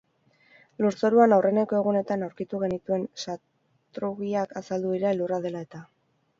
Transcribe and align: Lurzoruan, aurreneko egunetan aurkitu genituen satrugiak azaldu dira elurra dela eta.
Lurzoruan, 0.85 1.35
aurreneko 1.37 1.77
egunetan 1.81 2.25
aurkitu 2.29 2.63
genituen 2.65 3.05
satrugiak 3.27 4.59
azaldu 4.65 4.99
dira 4.99 5.17
elurra 5.19 5.43
dela 5.49 5.67
eta. 5.71 5.87